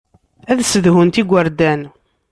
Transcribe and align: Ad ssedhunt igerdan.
Ad 0.51 0.59
ssedhunt 0.63 1.19
igerdan. 1.21 1.81